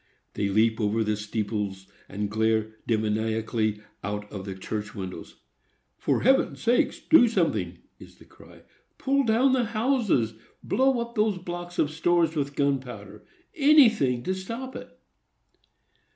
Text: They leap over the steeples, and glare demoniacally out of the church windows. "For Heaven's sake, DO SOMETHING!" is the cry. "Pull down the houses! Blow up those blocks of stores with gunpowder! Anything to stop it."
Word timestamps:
They 0.33 0.49
leap 0.49 0.81
over 0.81 1.03
the 1.03 1.15
steeples, 1.15 1.85
and 2.09 2.27
glare 2.31 2.75
demoniacally 2.87 3.81
out 4.03 4.27
of 4.31 4.45
the 4.45 4.55
church 4.55 4.95
windows. 4.95 5.35
"For 5.99 6.21
Heaven's 6.23 6.59
sake, 6.59 7.07
DO 7.11 7.27
SOMETHING!" 7.27 7.83
is 7.99 8.15
the 8.15 8.25
cry. 8.25 8.63
"Pull 8.97 9.25
down 9.25 9.53
the 9.53 9.65
houses! 9.65 10.33
Blow 10.63 10.99
up 11.01 11.13
those 11.13 11.37
blocks 11.37 11.77
of 11.77 11.91
stores 11.91 12.35
with 12.35 12.55
gunpowder! 12.55 13.23
Anything 13.53 14.23
to 14.23 14.33
stop 14.33 14.75
it." 14.75 14.97